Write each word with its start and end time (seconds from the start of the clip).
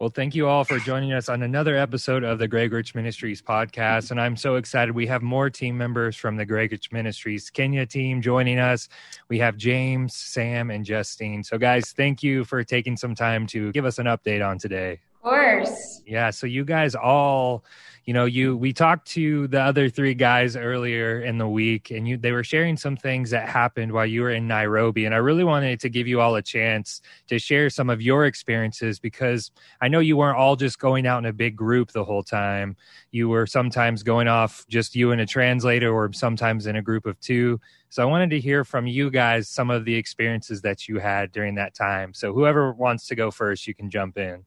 Well, 0.00 0.08
thank 0.08 0.34
you 0.34 0.48
all 0.48 0.64
for 0.64 0.78
joining 0.78 1.12
us 1.12 1.28
on 1.28 1.42
another 1.42 1.76
episode 1.76 2.24
of 2.24 2.38
the 2.38 2.48
Greg 2.48 2.72
Rich 2.72 2.94
Ministries 2.94 3.42
podcast. 3.42 4.10
And 4.10 4.18
I'm 4.18 4.34
so 4.34 4.56
excited. 4.56 4.94
We 4.94 5.06
have 5.08 5.20
more 5.20 5.50
team 5.50 5.76
members 5.76 6.16
from 6.16 6.36
the 6.36 6.46
Greg 6.46 6.72
Rich 6.72 6.90
Ministries 6.90 7.50
Kenya 7.50 7.84
team 7.84 8.22
joining 8.22 8.58
us. 8.58 8.88
We 9.28 9.38
have 9.40 9.58
James, 9.58 10.16
Sam, 10.16 10.70
and 10.70 10.86
Justine. 10.86 11.44
So, 11.44 11.58
guys, 11.58 11.92
thank 11.92 12.22
you 12.22 12.46
for 12.46 12.64
taking 12.64 12.96
some 12.96 13.14
time 13.14 13.46
to 13.48 13.72
give 13.72 13.84
us 13.84 13.98
an 13.98 14.06
update 14.06 14.42
on 14.42 14.56
today. 14.56 15.00
Course. 15.22 16.02
Yeah. 16.06 16.30
So, 16.30 16.46
you 16.46 16.64
guys 16.64 16.94
all 16.94 17.64
you 18.04 18.14
know 18.14 18.24
you 18.24 18.56
we 18.56 18.72
talked 18.72 19.06
to 19.08 19.46
the 19.48 19.60
other 19.60 19.88
three 19.90 20.14
guys 20.14 20.56
earlier 20.56 21.20
in 21.20 21.38
the 21.38 21.46
week 21.46 21.90
and 21.90 22.08
you 22.08 22.16
they 22.16 22.32
were 22.32 22.42
sharing 22.42 22.76
some 22.76 22.96
things 22.96 23.30
that 23.30 23.48
happened 23.48 23.92
while 23.92 24.06
you 24.06 24.22
were 24.22 24.30
in 24.30 24.48
Nairobi 24.48 25.04
and 25.04 25.14
I 25.14 25.18
really 25.18 25.44
wanted 25.44 25.78
to 25.80 25.88
give 25.90 26.08
you 26.08 26.20
all 26.20 26.34
a 26.36 26.42
chance 26.42 27.02
to 27.28 27.38
share 27.38 27.68
some 27.70 27.90
of 27.90 28.00
your 28.00 28.24
experiences 28.24 28.98
because 28.98 29.50
I 29.80 29.88
know 29.88 30.00
you 30.00 30.16
weren't 30.16 30.38
all 30.38 30.56
just 30.56 30.78
going 30.78 31.06
out 31.06 31.18
in 31.18 31.26
a 31.26 31.32
big 31.32 31.54
group 31.54 31.92
the 31.92 32.04
whole 32.04 32.22
time 32.22 32.74
you 33.10 33.28
were 33.28 33.46
sometimes 33.46 34.02
going 34.02 34.26
off 34.26 34.64
just 34.68 34.96
you 34.96 35.12
and 35.12 35.20
a 35.20 35.26
translator 35.26 35.92
or 35.92 36.12
sometimes 36.12 36.66
in 36.66 36.76
a 36.76 36.82
group 36.82 37.06
of 37.06 37.20
two 37.20 37.60
so 37.90 38.02
I 38.02 38.06
wanted 38.06 38.30
to 38.30 38.40
hear 38.40 38.64
from 38.64 38.86
you 38.86 39.10
guys 39.10 39.48
some 39.48 39.70
of 39.70 39.84
the 39.84 39.94
experiences 39.94 40.62
that 40.62 40.88
you 40.88 40.98
had 40.98 41.30
during 41.30 41.54
that 41.56 41.74
time 41.74 42.14
so 42.14 42.32
whoever 42.32 42.72
wants 42.72 43.06
to 43.08 43.14
go 43.14 43.30
first 43.30 43.66
you 43.66 43.74
can 43.74 43.90
jump 43.90 44.16
in 44.16 44.44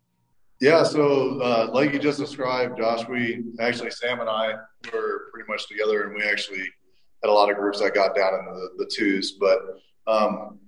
yeah, 0.60 0.84
so 0.84 1.42
uh, 1.42 1.70
like 1.74 1.94
you 1.94 2.00
just 2.00 2.20
described, 2.20 2.78
Josh, 2.78 3.08
we 3.08 3.44
actually 3.60 3.92
Sam 3.92 4.20
and 4.20 4.30
I 4.30 4.54
were 4.94 5.30
pretty 5.34 5.50
much 5.50 5.68
together, 5.68 6.04
and 6.04 6.16
we 6.16 6.24
actually 6.24 6.64
had 7.22 7.30
a 7.30 7.34
lot 7.34 7.50
of 7.50 7.58
groups 7.58 7.80
that 7.80 7.94
got 7.94 8.16
down 8.16 8.34
into 8.34 8.52
the, 8.52 8.86
the 8.86 8.92
twos. 8.94 9.34
But 9.34 9.60
um, 10.08 10.60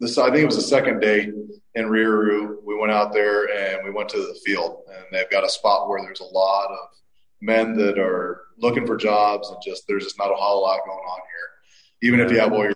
this, 0.00 0.18
I 0.18 0.30
think 0.30 0.42
it 0.42 0.46
was 0.46 0.56
the 0.56 0.62
second 0.62 1.00
day 1.00 1.30
in 1.74 1.84
Ruiru. 1.86 2.56
We 2.64 2.76
went 2.76 2.92
out 2.92 3.12
there 3.12 3.44
and 3.50 3.84
we 3.84 3.90
went 3.90 4.08
to 4.10 4.18
the 4.18 4.38
field, 4.44 4.82
and 4.94 5.06
they've 5.12 5.30
got 5.30 5.44
a 5.44 5.48
spot 5.48 5.88
where 5.88 6.02
there's 6.02 6.20
a 6.20 6.24
lot 6.24 6.70
of 6.70 6.88
men 7.40 7.76
that 7.76 7.98
are 7.98 8.42
looking 8.58 8.86
for 8.86 8.96
jobs, 8.96 9.48
and 9.48 9.58
just 9.64 9.84
there's 9.88 10.04
just 10.04 10.18
not 10.18 10.30
a 10.30 10.34
whole 10.34 10.62
lot 10.62 10.80
going 10.84 10.98
on 10.98 11.20
here, 11.20 12.08
even 12.10 12.20
if 12.20 12.30
you 12.30 12.38
have 12.40 12.52
all 12.52 12.64
your 12.64 12.74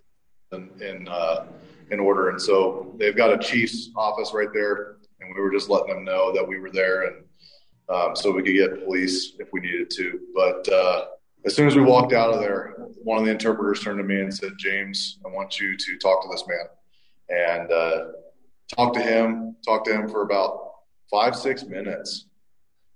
in 0.53 0.71
in, 0.81 1.09
uh, 1.09 1.45
in 1.91 2.01
order. 2.01 2.31
And 2.31 2.41
so 2.41 2.95
they've 2.99 3.17
got 3.17 3.33
a 3.33 3.39
chief's 3.39 3.91
office 3.97 4.33
right 4.33 4.49
there 4.55 4.99
and 5.21 5.35
we 5.35 5.41
were 5.41 5.51
just 5.51 5.69
letting 5.69 5.95
them 5.95 6.05
know 6.05 6.33
that 6.33 6.47
we 6.47 6.59
were 6.59 6.71
there, 6.71 7.05
and 7.05 7.25
um, 7.89 8.15
so 8.15 8.31
we 8.31 8.43
could 8.43 8.55
get 8.55 8.85
police 8.85 9.35
if 9.39 9.49
we 9.53 9.61
needed 9.61 9.91
to. 9.91 10.21
But 10.35 10.69
uh, 10.69 11.07
as 11.45 11.55
soon 11.55 11.67
as 11.67 11.77
we 11.77 11.83
walked 11.83 12.13
out 12.13 12.33
of 12.33 12.41
there, 12.41 12.75
one 13.03 13.19
of 13.19 13.25
the 13.25 13.31
interpreters 13.31 13.81
turned 13.81 13.99
to 13.99 14.05
me 14.05 14.21
and 14.21 14.35
said, 14.35 14.53
"James, 14.59 15.19
I 15.25 15.29
want 15.29 15.61
you 15.61 15.77
to 15.77 15.99
talk 15.99 16.23
to 16.23 16.29
this 16.31 16.45
man," 16.47 17.59
and 17.61 17.73
uh, 17.73 18.05
talk 18.75 18.95
to 18.95 19.01
him. 19.01 19.57
Talked 19.65 19.87
to 19.87 19.95
him 19.95 20.09
for 20.09 20.23
about 20.23 20.73
five, 21.11 21.35
six 21.35 21.65
minutes, 21.65 22.27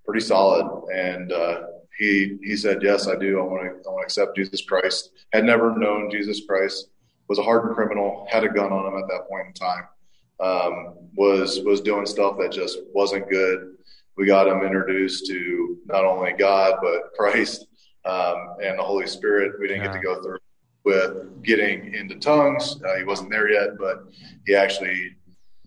pretty 0.04 0.20
solid, 0.20 0.66
and. 0.94 1.32
Uh, 1.32 1.62
he 1.98 2.38
he 2.42 2.56
said, 2.56 2.82
"Yes, 2.82 3.06
I 3.06 3.16
do. 3.16 3.38
I 3.38 3.42
want 3.42 3.64
to 3.64 3.88
I 3.88 3.92
want 3.92 4.00
to 4.00 4.04
accept 4.04 4.34
Jesus 4.34 4.62
Christ." 4.62 5.10
Had 5.34 5.44
never 5.44 5.76
known 5.76 6.10
Jesus 6.10 6.40
Christ. 6.48 6.88
Was 7.28 7.38
a 7.38 7.42
hardened 7.42 7.76
criminal. 7.76 8.26
Had 8.30 8.44
a 8.44 8.48
gun 8.48 8.72
on 8.72 8.86
him 8.86 8.98
at 8.98 9.08
that 9.08 9.28
point 9.28 9.48
in 9.48 9.52
time 9.52 9.84
um, 10.42 10.94
was 11.14 11.60
was 11.60 11.80
doing 11.80 12.06
stuff 12.06 12.36
that 12.38 12.52
just 12.52 12.78
wasn't 12.92 13.28
good. 13.30 13.76
We 14.16 14.26
got 14.26 14.48
him 14.48 14.62
introduced 14.62 15.26
to 15.26 15.78
not 15.86 16.04
only 16.04 16.32
God 16.32 16.78
but 16.82 17.12
Christ 17.16 17.66
um, 18.04 18.56
and 18.62 18.78
the 18.78 18.82
Holy 18.82 19.06
Spirit. 19.06 19.58
We 19.60 19.68
didn't 19.68 19.84
yeah. 19.84 19.92
get 19.92 20.00
to 20.00 20.04
go 20.04 20.22
through 20.22 20.38
with 20.84 21.42
getting 21.44 21.94
into 21.94 22.16
tongues. 22.16 22.80
Uh, 22.84 22.96
he 22.96 23.04
wasn't 23.04 23.30
there 23.30 23.50
yet, 23.50 23.78
but 23.78 24.04
he 24.46 24.54
actually 24.54 25.16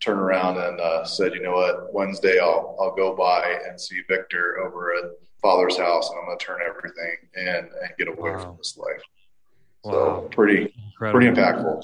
turned 0.02 0.20
around 0.20 0.58
and 0.58 0.80
uh, 0.80 1.06
said, 1.06 1.34
"You 1.34 1.42
know 1.42 1.54
what? 1.54 1.94
Wednesday 1.94 2.40
I'll 2.40 2.76
I'll 2.80 2.96
go 2.96 3.16
by 3.16 3.60
and 3.68 3.80
see 3.80 4.02
Victor 4.10 4.60
over 4.66 4.94
at 4.96 5.12
Father's 5.42 5.78
house, 5.78 6.10
and 6.10 6.20
I'm 6.20 6.26
going 6.26 6.38
to 6.38 6.46
turn 6.46 6.60
everything 6.68 7.16
in 7.36 7.70
and 7.82 7.92
get 7.98 8.08
away 8.08 8.32
wow. 8.32 8.40
from 8.40 8.58
this 8.58 8.78
life." 8.78 9.02
Wow. 9.84 9.92
So 9.92 10.30
pretty 10.32 10.74
Incredible. 10.92 11.20
pretty 11.20 11.36
impactful. 11.36 11.84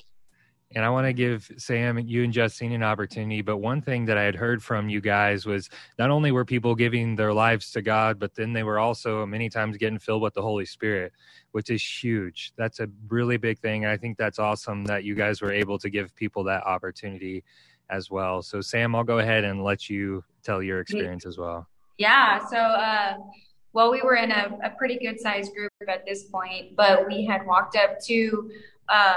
And 0.73 0.85
I 0.85 0.89
want 0.89 1.05
to 1.05 1.13
give 1.13 1.51
Sam, 1.57 1.99
you 1.99 2.23
and 2.23 2.31
Justine 2.31 2.71
an 2.71 2.83
opportunity. 2.83 3.41
But 3.41 3.57
one 3.57 3.81
thing 3.81 4.05
that 4.05 4.17
I 4.17 4.23
had 4.23 4.35
heard 4.35 4.63
from 4.63 4.87
you 4.87 5.01
guys 5.01 5.45
was 5.45 5.69
not 5.99 6.09
only 6.09 6.31
were 6.31 6.45
people 6.45 6.75
giving 6.75 7.15
their 7.15 7.33
lives 7.33 7.71
to 7.71 7.81
God, 7.81 8.19
but 8.19 8.35
then 8.35 8.53
they 8.53 8.63
were 8.63 8.79
also 8.79 9.25
many 9.25 9.49
times 9.49 9.77
getting 9.77 9.99
filled 9.99 10.21
with 10.21 10.33
the 10.33 10.41
Holy 10.41 10.65
Spirit, 10.65 11.11
which 11.51 11.69
is 11.69 11.83
huge. 11.83 12.53
That's 12.55 12.79
a 12.79 12.87
really 13.09 13.37
big 13.37 13.59
thing. 13.59 13.83
And 13.83 13.91
I 13.91 13.97
think 13.97 14.17
that's 14.17 14.39
awesome 14.39 14.85
that 14.85 15.03
you 15.03 15.13
guys 15.13 15.41
were 15.41 15.51
able 15.51 15.77
to 15.79 15.89
give 15.89 16.15
people 16.15 16.43
that 16.45 16.63
opportunity 16.63 17.43
as 17.89 18.09
well. 18.09 18.41
So, 18.41 18.61
Sam, 18.61 18.95
I'll 18.95 19.03
go 19.03 19.19
ahead 19.19 19.43
and 19.43 19.63
let 19.63 19.89
you 19.89 20.23
tell 20.43 20.63
your 20.63 20.79
experience 20.79 21.25
as 21.25 21.37
well. 21.37 21.67
Yeah. 21.97 22.45
So, 22.45 22.57
uh, 22.57 23.17
well, 23.73 23.91
we 23.91 24.01
were 24.01 24.15
in 24.15 24.31
a, 24.31 24.57
a 24.63 24.69
pretty 24.71 24.97
good 24.97 25.19
sized 25.19 25.53
group 25.53 25.71
at 25.89 26.05
this 26.05 26.23
point, 26.23 26.77
but 26.77 27.05
we 27.07 27.25
had 27.25 27.45
walked 27.45 27.75
up 27.75 27.99
to, 28.05 28.49
uh, 28.87 29.15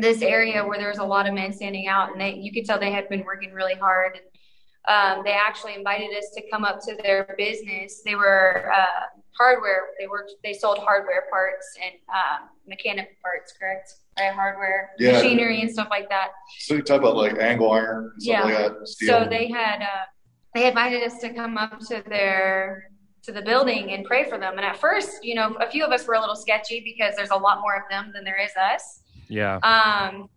this 0.00 0.22
area 0.22 0.64
where 0.64 0.78
there 0.78 0.88
was 0.88 0.98
a 0.98 1.04
lot 1.04 1.26
of 1.26 1.34
men 1.34 1.52
standing 1.52 1.86
out, 1.88 2.12
and 2.12 2.20
they 2.20 2.34
you 2.34 2.52
could 2.52 2.64
tell 2.64 2.78
they 2.78 2.92
had 2.92 3.08
been 3.08 3.24
working 3.24 3.52
really 3.52 3.74
hard. 3.74 4.16
And 4.16 4.24
um, 4.88 5.24
they 5.24 5.32
actually 5.32 5.74
invited 5.74 6.16
us 6.16 6.30
to 6.34 6.42
come 6.50 6.64
up 6.64 6.80
to 6.86 6.96
their 7.02 7.34
business. 7.36 8.02
They 8.04 8.14
were 8.14 8.72
uh, 8.74 9.06
hardware. 9.38 9.88
They 9.98 10.06
worked. 10.06 10.32
They 10.42 10.52
sold 10.52 10.78
hardware 10.78 11.24
parts 11.30 11.66
and 11.82 11.94
um, 12.08 12.48
mechanic 12.66 13.20
parts. 13.22 13.52
Correct? 13.58 13.94
Right, 14.18 14.32
hardware, 14.32 14.90
yeah. 14.98 15.12
machinery, 15.12 15.60
and 15.60 15.70
stuff 15.70 15.88
like 15.90 16.08
that. 16.08 16.28
So 16.58 16.74
you 16.74 16.82
talk 16.82 17.00
about 17.00 17.16
like 17.16 17.38
angle 17.38 17.70
iron. 17.70 18.12
yeah. 18.18 18.42
Like 18.42 18.72
so 18.84 19.26
they 19.28 19.48
had 19.48 19.82
uh, 19.82 20.06
they 20.54 20.68
invited 20.68 21.02
us 21.02 21.18
to 21.20 21.32
come 21.32 21.56
up 21.56 21.78
to 21.88 22.02
their 22.08 22.90
to 23.22 23.32
the 23.32 23.42
building 23.42 23.92
and 23.92 24.04
pray 24.04 24.28
for 24.28 24.38
them. 24.38 24.54
And 24.56 24.64
at 24.64 24.78
first, 24.78 25.22
you 25.22 25.34
know, 25.34 25.54
a 25.60 25.70
few 25.70 25.84
of 25.84 25.92
us 25.92 26.06
were 26.06 26.14
a 26.14 26.20
little 26.20 26.36
sketchy 26.36 26.80
because 26.80 27.14
there's 27.16 27.30
a 27.30 27.36
lot 27.36 27.60
more 27.60 27.76
of 27.76 27.82
them 27.90 28.12
than 28.14 28.24
there 28.24 28.42
is 28.42 28.50
us. 28.56 29.02
Yeah. 29.30 29.58
Um, 29.58 30.28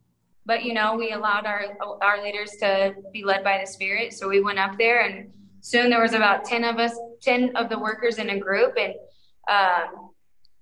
but 0.46 0.64
you 0.64 0.74
know, 0.74 0.96
we 0.96 1.12
allowed 1.12 1.46
our 1.46 1.76
our 2.02 2.24
leaders 2.24 2.52
to 2.60 2.94
be 3.12 3.24
led 3.24 3.44
by 3.44 3.58
the 3.60 3.66
Spirit, 3.66 4.14
so 4.14 4.30
we 4.30 4.42
went 4.42 4.60
up 4.60 4.78
there, 4.78 5.02
and 5.02 5.32
soon 5.62 5.90
there 5.90 6.02
was 6.02 6.14
about 6.14 6.46
ten 6.46 6.64
of 6.64 6.78
us, 6.78 6.98
ten 7.22 7.56
of 7.56 7.70
the 7.70 7.80
workers 7.80 8.20
in 8.20 8.30
a 8.30 8.40
group, 8.40 8.76
and 8.78 8.94
um, 9.50 10.12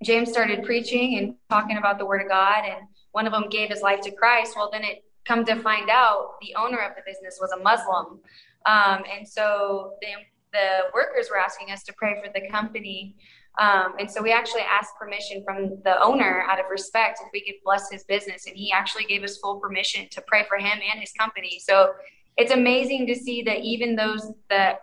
James 0.02 0.30
started 0.30 0.64
preaching 0.64 1.18
and 1.18 1.34
talking 1.50 1.76
about 1.76 1.98
the 1.98 2.06
Word 2.06 2.22
of 2.22 2.28
God, 2.28 2.64
and 2.64 2.86
one 3.12 3.26
of 3.26 3.32
them 3.32 3.48
gave 3.50 3.68
his 3.68 3.82
life 3.82 4.00
to 4.02 4.10
Christ. 4.12 4.54
Well, 4.56 4.70
then 4.72 4.84
it 4.84 5.04
come 5.24 5.44
to 5.44 5.56
find 5.56 5.90
out 5.90 6.34
the 6.40 6.54
owner 6.56 6.78
of 6.78 6.92
the 6.96 7.02
business 7.04 7.38
was 7.40 7.52
a 7.52 7.58
Muslim, 7.58 8.20
um, 8.66 9.04
and 9.12 9.28
so 9.28 9.94
the 10.00 10.08
the 10.52 10.90
workers 10.94 11.28
were 11.30 11.38
asking 11.38 11.70
us 11.70 11.82
to 11.82 11.92
pray 11.94 12.20
for 12.22 12.30
the 12.32 12.48
company 12.48 13.16
um, 13.58 13.94
and 13.98 14.10
so 14.10 14.22
we 14.22 14.32
actually 14.32 14.62
asked 14.62 14.92
permission 14.98 15.42
from 15.44 15.78
the 15.84 16.02
owner 16.02 16.44
out 16.48 16.58
of 16.58 16.66
respect 16.70 17.20
if 17.22 17.28
we 17.32 17.44
could 17.44 17.56
bless 17.64 17.90
his 17.90 18.02
business. 18.04 18.46
And 18.46 18.56
he 18.56 18.72
actually 18.72 19.04
gave 19.04 19.22
us 19.22 19.36
full 19.38 19.60
permission 19.60 20.06
to 20.10 20.22
pray 20.26 20.44
for 20.48 20.56
him 20.56 20.78
and 20.90 21.00
his 21.00 21.12
company. 21.12 21.60
So 21.62 21.92
it's 22.38 22.52
amazing 22.52 23.06
to 23.08 23.14
see 23.14 23.42
that 23.42 23.60
even 23.60 23.94
those 23.94 24.32
that 24.48 24.80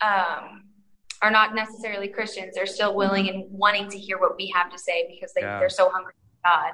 um, 0.00 0.64
are 1.20 1.32
not 1.32 1.54
necessarily 1.54 2.06
Christians, 2.06 2.54
they're 2.54 2.66
still 2.66 2.94
willing 2.94 3.28
and 3.28 3.44
wanting 3.50 3.90
to 3.90 3.98
hear 3.98 4.18
what 4.18 4.36
we 4.36 4.52
have 4.54 4.70
to 4.70 4.78
say 4.78 5.08
because 5.12 5.32
they, 5.34 5.40
yeah. 5.40 5.58
they're 5.58 5.68
so 5.68 5.90
hungry 5.90 6.12
for 6.12 6.48
God. 6.48 6.72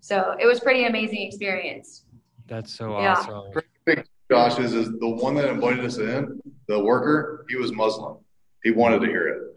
So 0.00 0.36
it 0.38 0.44
was 0.44 0.60
pretty 0.60 0.84
amazing 0.84 1.22
experience. 1.22 2.04
That's 2.46 2.74
so 2.74 2.92
awesome. 2.94 3.52
Yeah. 3.86 4.02
Josh 4.30 4.58
is, 4.58 4.74
is 4.74 4.90
the 5.00 5.08
one 5.08 5.34
that 5.36 5.48
invited 5.48 5.84
us 5.84 5.96
in, 5.96 6.40
the 6.66 6.82
worker, 6.82 7.46
he 7.48 7.56
was 7.56 7.72
Muslim. 7.72 8.18
He 8.62 8.70
wanted 8.70 9.00
to 9.00 9.06
hear 9.06 9.28
it. 9.28 9.54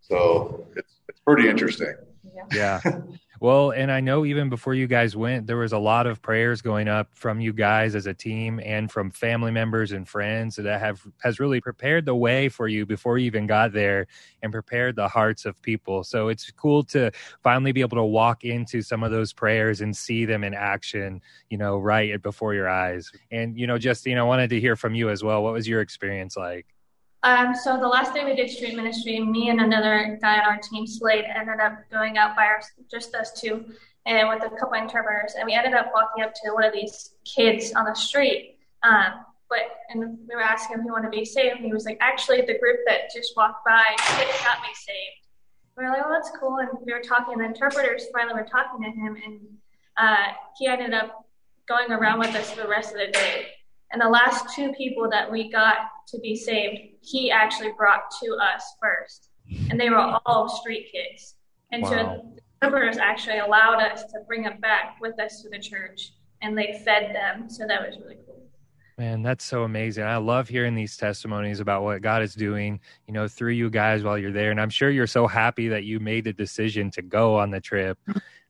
So 0.00 0.66
it's 0.76 1.00
it's 1.08 1.20
pretty 1.20 1.48
interesting. 1.48 1.94
Yeah. 2.52 2.80
yeah. 2.84 3.00
Well, 3.40 3.70
and 3.70 3.92
I 3.92 4.00
know 4.00 4.24
even 4.24 4.48
before 4.48 4.74
you 4.74 4.88
guys 4.88 5.14
went, 5.14 5.46
there 5.46 5.58
was 5.58 5.72
a 5.72 5.78
lot 5.78 6.08
of 6.08 6.20
prayers 6.20 6.60
going 6.60 6.88
up 6.88 7.08
from 7.14 7.40
you 7.40 7.52
guys 7.52 7.94
as 7.94 8.06
a 8.06 8.14
team 8.14 8.60
and 8.64 8.90
from 8.90 9.10
family 9.12 9.52
members 9.52 9.92
and 9.92 10.08
friends 10.08 10.56
that 10.56 10.80
have 10.80 11.00
has 11.22 11.38
really 11.38 11.60
prepared 11.60 12.04
the 12.04 12.16
way 12.16 12.48
for 12.48 12.66
you 12.66 12.84
before 12.84 13.16
you 13.16 13.26
even 13.26 13.46
got 13.46 13.72
there 13.72 14.08
and 14.42 14.50
prepared 14.50 14.96
the 14.96 15.06
hearts 15.06 15.44
of 15.44 15.60
people. 15.62 16.02
So 16.02 16.28
it's 16.28 16.50
cool 16.50 16.82
to 16.84 17.12
finally 17.42 17.70
be 17.70 17.80
able 17.80 17.96
to 17.98 18.04
walk 18.04 18.44
into 18.44 18.82
some 18.82 19.04
of 19.04 19.12
those 19.12 19.32
prayers 19.32 19.82
and 19.82 19.96
see 19.96 20.24
them 20.24 20.42
in 20.42 20.52
action, 20.52 21.20
you 21.48 21.58
know, 21.58 21.78
right 21.78 22.20
before 22.20 22.54
your 22.54 22.68
eyes. 22.68 23.12
And 23.30 23.56
you 23.56 23.68
know, 23.68 23.78
Justine, 23.78 24.18
I 24.18 24.24
wanted 24.24 24.50
to 24.50 24.60
hear 24.60 24.74
from 24.74 24.96
you 24.96 25.10
as 25.10 25.22
well. 25.22 25.44
What 25.44 25.52
was 25.52 25.68
your 25.68 25.80
experience 25.80 26.36
like? 26.36 26.66
Um, 27.24 27.54
so 27.54 27.78
the 27.78 27.88
last 27.88 28.14
day 28.14 28.24
we 28.24 28.36
did 28.36 28.48
street 28.48 28.76
ministry, 28.76 29.18
me 29.18 29.50
and 29.50 29.60
another 29.60 30.18
guy 30.22 30.38
on 30.38 30.44
our 30.44 30.58
team, 30.58 30.86
Slade, 30.86 31.24
ended 31.24 31.58
up 31.60 31.78
going 31.90 32.16
out 32.16 32.36
by 32.36 32.46
our, 32.46 32.60
just 32.90 33.14
us 33.14 33.32
two, 33.40 33.64
and 34.06 34.28
with 34.28 34.44
a 34.44 34.56
couple 34.56 34.74
interpreters, 34.74 35.34
and 35.36 35.44
we 35.44 35.54
ended 35.54 35.74
up 35.74 35.90
walking 35.92 36.22
up 36.22 36.32
to 36.34 36.52
one 36.52 36.64
of 36.64 36.72
these 36.72 37.16
kids 37.24 37.72
on 37.74 37.84
the 37.86 37.94
street. 37.94 38.58
Um, 38.84 39.24
but 39.50 39.58
and 39.90 40.18
we 40.28 40.34
were 40.34 40.42
asking 40.42 40.74
him 40.74 40.80
if 40.80 40.84
he 40.84 40.90
wanted 40.90 41.10
to 41.10 41.18
be 41.18 41.24
saved, 41.24 41.56
and 41.56 41.64
he 41.64 41.72
was 41.72 41.86
like, 41.86 41.98
"Actually, 42.00 42.42
the 42.42 42.58
group 42.58 42.80
that 42.86 43.12
just 43.12 43.36
walked 43.36 43.64
by 43.64 43.84
got 43.98 44.62
me 44.62 44.68
saved." 44.74 45.26
We 45.76 45.84
were 45.84 45.90
like, 45.90 46.02
"Well, 46.02 46.12
that's 46.12 46.30
cool," 46.38 46.58
and 46.58 46.68
we 46.84 46.92
were 46.92 47.00
talking. 47.00 47.34
And 47.34 47.42
the 47.42 47.46
interpreters 47.46 48.06
finally 48.12 48.34
were 48.34 48.46
talking 48.46 48.82
to 48.82 48.90
him, 48.90 49.16
and 49.24 49.40
uh, 49.96 50.32
he 50.56 50.66
ended 50.66 50.94
up 50.94 51.26
going 51.66 51.90
around 51.90 52.18
with 52.18 52.34
us 52.34 52.50
for 52.50 52.62
the 52.62 52.68
rest 52.68 52.92
of 52.92 52.98
the 52.98 53.08
day. 53.08 53.48
And 53.92 54.00
the 54.00 54.08
last 54.08 54.54
two 54.54 54.72
people 54.72 55.08
that 55.10 55.30
we 55.30 55.50
got 55.50 55.76
to 56.08 56.18
be 56.20 56.36
saved, 56.36 56.80
he 57.00 57.30
actually 57.30 57.72
brought 57.76 58.10
to 58.22 58.34
us 58.34 58.64
first. 58.80 59.30
And 59.70 59.80
they 59.80 59.88
were 59.88 60.18
all 60.26 60.48
street 60.48 60.88
kids. 60.92 61.36
And 61.72 61.82
wow. 61.82 61.90
so 61.90 62.32
the 62.60 62.70
members 62.70 62.98
actually 62.98 63.38
allowed 63.38 63.80
us 63.80 64.02
to 64.04 64.20
bring 64.26 64.42
them 64.42 64.60
back 64.60 64.96
with 65.00 65.18
us 65.18 65.42
to 65.42 65.48
the 65.48 65.58
church 65.58 66.12
and 66.42 66.56
they 66.56 66.80
fed 66.84 67.14
them. 67.14 67.48
So 67.48 67.66
that 67.66 67.86
was 67.86 67.98
really 67.98 68.16
cool. 68.26 68.42
Man, 68.98 69.22
that's 69.22 69.44
so 69.44 69.62
amazing. 69.62 70.04
I 70.04 70.16
love 70.16 70.48
hearing 70.48 70.74
these 70.74 70.96
testimonies 70.96 71.60
about 71.60 71.84
what 71.84 72.02
God 72.02 72.20
is 72.20 72.34
doing, 72.34 72.80
you 73.06 73.14
know, 73.14 73.28
through 73.28 73.52
you 73.52 73.70
guys 73.70 74.02
while 74.02 74.18
you're 74.18 74.32
there. 74.32 74.50
And 74.50 74.60
I'm 74.60 74.70
sure 74.70 74.90
you're 74.90 75.06
so 75.06 75.28
happy 75.28 75.68
that 75.68 75.84
you 75.84 76.00
made 76.00 76.24
the 76.24 76.32
decision 76.32 76.90
to 76.92 77.02
go 77.02 77.36
on 77.38 77.50
the 77.50 77.60
trip. 77.60 77.96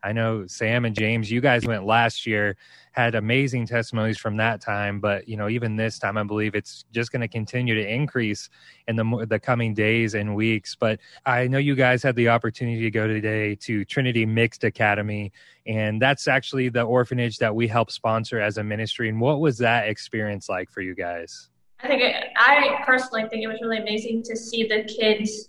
I 0.02 0.12
know 0.12 0.46
Sam 0.46 0.84
and 0.84 0.94
James, 0.94 1.30
you 1.30 1.40
guys 1.40 1.66
went 1.66 1.84
last 1.84 2.26
year, 2.26 2.56
had 2.92 3.14
amazing 3.14 3.66
testimonies 3.66 4.18
from 4.18 4.36
that 4.36 4.60
time, 4.60 5.00
but 5.00 5.28
you 5.28 5.36
know, 5.36 5.48
even 5.48 5.76
this 5.76 5.98
time, 5.98 6.16
I 6.16 6.22
believe 6.22 6.54
it's 6.54 6.84
just 6.92 7.10
going 7.10 7.20
to 7.20 7.28
continue 7.28 7.74
to 7.74 7.86
increase 7.86 8.48
in 8.86 8.96
the 8.96 9.26
the 9.28 9.38
coming 9.38 9.74
days 9.74 10.14
and 10.14 10.36
weeks. 10.36 10.76
But 10.78 11.00
I 11.26 11.48
know 11.48 11.58
you 11.58 11.74
guys 11.74 12.02
had 12.02 12.14
the 12.16 12.28
opportunity 12.28 12.80
to 12.82 12.90
go 12.90 13.06
today 13.06 13.56
to 13.56 13.84
Trinity 13.84 14.24
Mixed 14.24 14.64
Academy, 14.64 15.32
and 15.66 16.00
that's 16.00 16.28
actually 16.28 16.68
the 16.68 16.82
orphanage 16.82 17.38
that 17.38 17.54
we 17.54 17.66
help 17.66 17.90
sponsor 17.90 18.40
as 18.40 18.58
a 18.58 18.64
ministry. 18.64 19.08
And 19.08 19.20
what 19.20 19.40
was 19.40 19.58
that 19.58 19.88
experience 19.88 20.48
like 20.48 20.70
for 20.70 20.80
you 20.80 20.94
guys? 20.94 21.50
I 21.80 21.88
think 21.88 22.02
it, 22.02 22.14
I 22.36 22.82
personally 22.84 23.28
think 23.28 23.44
it 23.44 23.48
was 23.48 23.58
really 23.62 23.78
amazing 23.78 24.22
to 24.24 24.36
see 24.36 24.66
the 24.66 24.82
kids 24.84 25.48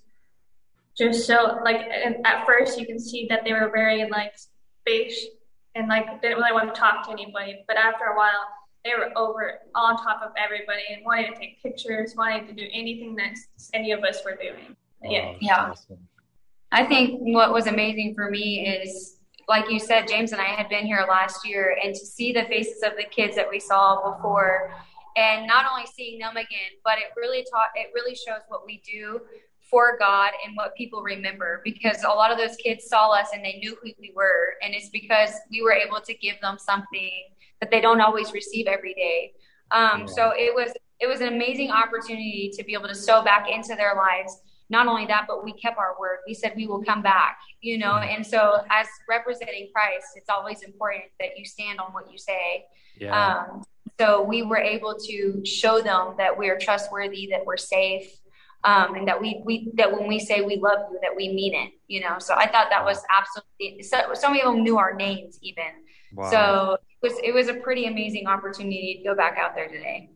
just 0.99 1.25
so 1.25 1.59
like 1.63 1.81
at 2.25 2.45
first 2.45 2.77
you 2.77 2.85
can 2.85 2.99
see 2.99 3.25
that 3.29 3.43
they 3.45 3.53
were 3.53 3.71
very 3.73 4.07
like 4.09 4.33
space 4.81 5.27
and 5.75 5.87
like 5.87 6.21
didn't 6.21 6.37
really 6.37 6.51
want 6.51 6.73
to 6.73 6.79
talk 6.79 7.05
to 7.05 7.11
anybody. 7.11 7.63
But 7.67 7.77
after 7.77 8.05
a 8.05 8.17
while, 8.17 8.45
they 8.83 8.91
were 8.97 9.11
over 9.17 9.59
on 9.75 9.97
top 9.97 10.21
of 10.23 10.31
everybody 10.37 10.81
and 10.91 11.05
wanted 11.05 11.33
to 11.33 11.39
take 11.39 11.61
pictures, 11.63 12.15
wanted 12.17 12.47
to 12.47 12.53
do 12.53 12.67
anything 12.73 13.15
that 13.15 13.35
any 13.73 13.91
of 13.91 14.03
us 14.03 14.19
were 14.25 14.35
doing. 14.35 14.75
yeah, 15.03 15.33
yeah. 15.39 15.69
Awesome. 15.71 15.97
I 16.71 16.85
think 16.85 17.19
what 17.21 17.51
was 17.51 17.67
amazing 17.67 18.13
for 18.13 18.29
me 18.29 18.67
is 18.67 19.15
like 19.47 19.69
you 19.71 19.79
said, 19.79 20.07
James 20.07 20.31
and 20.31 20.39
I 20.39 20.45
had 20.45 20.69
been 20.69 20.85
here 20.85 21.03
last 21.09 21.47
year, 21.47 21.75
and 21.83 21.95
to 21.95 22.05
see 22.05 22.31
the 22.31 22.43
faces 22.43 22.83
of 22.83 22.91
the 22.97 23.03
kids 23.03 23.35
that 23.35 23.49
we 23.49 23.59
saw 23.59 24.13
before, 24.13 24.71
and 25.17 25.47
not 25.47 25.65
only 25.71 25.87
seeing 25.87 26.19
them 26.19 26.37
again, 26.37 26.71
but 26.83 26.99
it 26.99 27.05
really 27.17 27.43
taught. 27.51 27.69
It 27.73 27.87
really 27.95 28.13
shows 28.13 28.41
what 28.47 28.63
we 28.67 28.79
do 28.85 29.19
for 29.69 29.97
God 29.99 30.31
and 30.45 30.55
what 30.55 30.75
people 30.75 31.01
remember 31.01 31.61
because 31.63 32.03
a 32.03 32.09
lot 32.09 32.31
of 32.31 32.37
those 32.37 32.55
kids 32.55 32.85
saw 32.87 33.11
us 33.11 33.29
and 33.33 33.43
they 33.43 33.57
knew 33.57 33.77
who 33.81 33.89
we 33.99 34.11
were. 34.15 34.55
And 34.61 34.73
it's 34.73 34.89
because 34.89 35.31
we 35.51 35.61
were 35.61 35.73
able 35.73 36.01
to 36.01 36.13
give 36.13 36.39
them 36.41 36.57
something 36.57 37.11
that 37.59 37.69
they 37.71 37.81
don't 37.81 38.01
always 38.01 38.33
receive 38.33 38.67
every 38.67 38.93
day. 38.93 39.33
Um, 39.71 40.07
so 40.07 40.33
it 40.35 40.53
was 40.53 40.73
it 40.99 41.07
was 41.07 41.21
an 41.21 41.29
amazing 41.29 41.71
opportunity 41.71 42.51
to 42.55 42.63
be 42.63 42.73
able 42.73 42.87
to 42.87 42.95
sow 42.95 43.23
back 43.23 43.49
into 43.49 43.75
their 43.75 43.95
lives. 43.95 44.41
Not 44.71 44.87
only 44.87 45.05
that, 45.07 45.25
but 45.27 45.43
we 45.43 45.53
kept 45.53 45.77
our 45.77 45.95
word. 45.99 46.19
We 46.27 46.33
said 46.33 46.53
we 46.55 46.67
will 46.67 46.83
come 46.83 47.01
back, 47.01 47.39
you 47.61 47.77
know. 47.77 47.95
And 47.95 48.25
so, 48.25 48.61
as 48.69 48.87
representing 49.07 49.69
Christ, 49.73 50.07
it's 50.15 50.29
always 50.29 50.61
important 50.61 51.05
that 51.19 51.37
you 51.37 51.45
stand 51.45 51.79
on 51.79 51.91
what 51.93 52.11
you 52.11 52.17
say. 52.17 52.65
Yeah. 52.99 53.45
Um, 53.47 53.63
so 53.99 54.21
we 54.21 54.43
were 54.43 54.57
able 54.57 54.95
to 55.07 55.43
show 55.43 55.81
them 55.81 56.13
that 56.17 56.37
we 56.37 56.49
are 56.49 56.57
trustworthy, 56.57 57.27
that 57.31 57.45
we're 57.45 57.57
safe, 57.57 58.18
um, 58.63 58.95
and 58.95 59.07
that 59.07 59.19
we 59.19 59.41
we 59.45 59.71
that 59.75 59.91
when 59.91 60.07
we 60.07 60.19
say 60.19 60.41
we 60.41 60.57
love 60.57 60.79
you, 60.91 60.99
that 61.01 61.15
we 61.15 61.29
mean 61.29 61.53
it. 61.53 61.71
You 61.87 62.01
know, 62.01 62.19
so 62.19 62.35
I 62.35 62.47
thought 62.47 62.67
that 62.69 62.83
was 62.83 63.03
absolutely. 63.09 63.83
So, 63.83 64.13
some 64.13 64.35
of 64.35 64.41
them 64.41 64.63
knew 64.63 64.77
our 64.77 64.93
names 64.93 65.39
even. 65.41 65.65
Wow. 66.13 66.29
So 66.29 66.77
it 67.01 67.07
was 67.07 67.19
it 67.23 67.33
was 67.33 67.47
a 67.47 67.53
pretty 67.55 67.85
amazing 67.85 68.27
opportunity 68.27 68.97
to 68.97 69.09
go 69.09 69.15
back 69.15 69.37
out 69.37 69.55
there 69.55 69.67
today. 69.67 70.09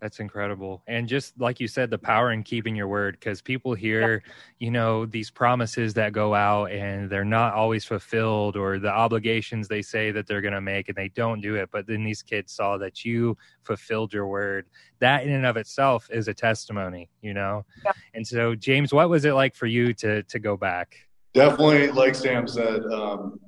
That's 0.00 0.20
incredible. 0.20 0.82
And 0.86 1.08
just 1.08 1.38
like 1.40 1.58
you 1.58 1.66
said, 1.66 1.90
the 1.90 1.98
power 1.98 2.30
in 2.30 2.44
keeping 2.44 2.76
your 2.76 2.86
word, 2.86 3.16
because 3.18 3.42
people 3.42 3.74
hear, 3.74 4.22
you 4.60 4.70
know, 4.70 5.06
these 5.06 5.28
promises 5.28 5.92
that 5.94 6.12
go 6.12 6.36
out 6.36 6.70
and 6.70 7.10
they're 7.10 7.24
not 7.24 7.54
always 7.54 7.84
fulfilled 7.84 8.56
or 8.56 8.78
the 8.78 8.90
obligations 8.90 9.66
they 9.66 9.82
say 9.82 10.12
that 10.12 10.28
they're 10.28 10.40
going 10.40 10.54
to 10.54 10.60
make 10.60 10.88
and 10.88 10.96
they 10.96 11.08
don't 11.08 11.40
do 11.40 11.56
it. 11.56 11.70
But 11.72 11.88
then 11.88 12.04
these 12.04 12.22
kids 12.22 12.52
saw 12.52 12.78
that 12.78 13.04
you 13.04 13.36
fulfilled 13.64 14.12
your 14.12 14.28
word. 14.28 14.66
That 15.00 15.24
in 15.24 15.32
and 15.32 15.44
of 15.44 15.56
itself 15.56 16.08
is 16.12 16.28
a 16.28 16.34
testimony, 16.34 17.10
you 17.20 17.34
know? 17.34 17.64
Yeah. 17.84 17.92
And 18.14 18.24
so, 18.24 18.54
James, 18.54 18.92
what 18.92 19.10
was 19.10 19.24
it 19.24 19.32
like 19.32 19.56
for 19.56 19.66
you 19.66 19.92
to, 19.94 20.22
to 20.22 20.38
go 20.38 20.56
back? 20.56 20.96
Definitely, 21.34 21.88
like 21.90 22.14
Sam 22.14 22.46
said, 22.46 22.84
um, 22.86 23.40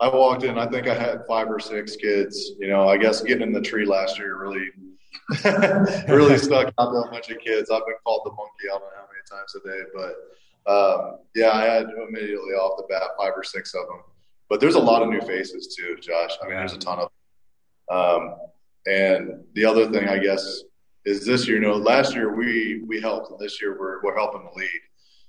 I 0.00 0.08
walked 0.08 0.42
in, 0.42 0.58
I 0.58 0.66
think 0.66 0.88
I 0.88 0.94
had 0.94 1.26
five 1.28 1.48
or 1.48 1.60
six 1.60 1.96
kids. 1.96 2.52
You 2.58 2.68
know, 2.68 2.88
I 2.88 2.96
guess 2.96 3.20
getting 3.20 3.42
in 3.42 3.52
the 3.52 3.60
tree 3.60 3.84
last 3.84 4.18
year 4.18 4.40
really 4.40 4.70
really 6.08 6.38
stuck 6.38 6.72
out 6.78 6.90
to 6.90 6.98
a 6.98 7.10
bunch 7.10 7.30
of 7.30 7.38
kids. 7.38 7.70
I've 7.70 7.86
been 7.86 7.96
called 8.04 8.22
the 8.24 8.30
monkey. 8.30 8.64
I 8.64 8.78
don't 8.78 8.82
know 8.82 8.88
how 8.96 9.06
many 9.08 9.22
times 9.30 9.54
a 9.54 9.68
day, 9.68 9.82
but 9.94 10.14
um, 10.66 11.18
yeah, 11.34 11.50
I 11.52 11.64
had 11.64 11.86
immediately 12.08 12.52
off 12.54 12.76
the 12.76 12.84
bat 12.88 13.10
five 13.18 13.32
or 13.36 13.44
six 13.44 13.74
of 13.74 13.86
them. 13.86 14.00
But 14.48 14.60
there's 14.60 14.74
a 14.74 14.80
lot 14.80 15.02
of 15.02 15.08
new 15.08 15.20
faces 15.22 15.74
too, 15.74 15.96
Josh. 16.00 16.32
I 16.42 16.46
mean, 16.46 16.56
there's 16.56 16.74
a 16.74 16.78
ton 16.78 16.98
of. 16.98 17.10
Um, 17.90 18.36
and 18.86 19.44
the 19.54 19.64
other 19.64 19.90
thing, 19.90 20.08
I 20.08 20.18
guess, 20.18 20.62
is 21.04 21.24
this 21.24 21.46
year. 21.46 21.56
You 21.56 21.62
know, 21.62 21.74
last 21.74 22.14
year 22.14 22.34
we 22.34 22.82
we 22.86 23.00
helped, 23.00 23.30
and 23.30 23.40
this 23.40 23.60
year 23.60 23.78
we're 23.78 24.02
we're 24.02 24.16
helping 24.16 24.44
the 24.44 24.58
lead. 24.58 24.68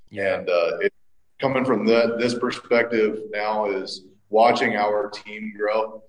Yeah. 0.10 0.36
And 0.36 0.50
uh, 0.50 0.78
it, 0.80 0.94
coming 1.40 1.66
from 1.66 1.86
that 1.88 2.18
this 2.20 2.38
perspective 2.38 3.20
now 3.32 3.70
is 3.70 4.06
watching 4.30 4.76
our 4.76 5.10
team 5.10 5.54
grow 5.58 6.04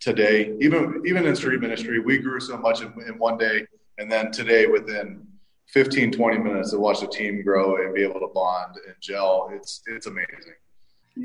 today. 0.00 0.54
Even 0.60 1.02
even 1.06 1.26
in 1.26 1.36
street 1.36 1.60
ministry, 1.60 2.00
we 2.00 2.18
grew 2.18 2.40
so 2.40 2.56
much 2.56 2.80
in, 2.80 2.92
in 3.06 3.18
one 3.18 3.38
day, 3.38 3.66
and 3.98 4.10
then 4.10 4.32
today 4.32 4.66
within 4.66 5.26
15, 5.68 6.10
20 6.10 6.38
minutes 6.38 6.70
to 6.70 6.78
watch 6.78 7.00
the 7.00 7.06
team 7.06 7.42
grow 7.42 7.76
and 7.76 7.94
be 7.94 8.02
able 8.02 8.20
to 8.20 8.28
bond 8.34 8.76
and 8.86 8.96
gel. 9.00 9.50
It's 9.52 9.82
it's 9.86 10.06
amazing, 10.06 10.54